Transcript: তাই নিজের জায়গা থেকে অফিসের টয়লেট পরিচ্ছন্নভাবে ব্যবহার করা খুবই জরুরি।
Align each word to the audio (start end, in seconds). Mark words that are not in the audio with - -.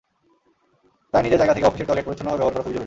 তাই 1.13 1.21
নিজের 1.23 1.39
জায়গা 1.39 1.53
থেকে 1.55 1.67
অফিসের 1.67 1.87
টয়লেট 1.87 2.05
পরিচ্ছন্নভাবে 2.05 2.39
ব্যবহার 2.39 2.53
করা 2.53 2.63
খুবই 2.63 2.73
জরুরি। 2.73 2.79